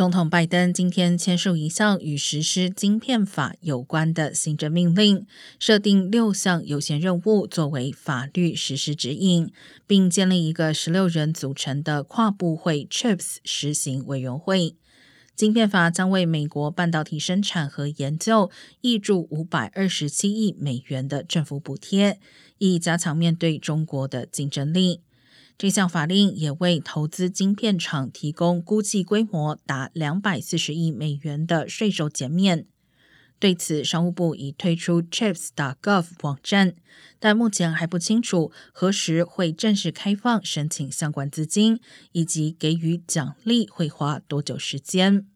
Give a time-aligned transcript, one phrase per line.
[0.00, 5.26] 总统拜登今天签署一项与实施晶片法有关的行政命令，
[5.58, 9.52] 设定六项优先任务作为法律实施指引，
[9.86, 14.74] 并建立一个十六人组成的跨部会 Chips 实行委员会。
[15.36, 22.18] 晶片法将为美国半导体生产和研究挹注五百二十七亿美元的政府补贴，
[22.56, 25.02] 以加强面对中国的竞争力。
[25.60, 32.64] 这项法令也为投资晶片厂提供估计规模达两百四十亿美元的税收减免。
[33.38, 36.74] 对此，商务部已推出 Chips.gov 网站，
[37.18, 41.78] 但目前还不清楚何时会正式开放申请相关资金，
[42.12, 45.26] 以及给予奖励会花多久时间。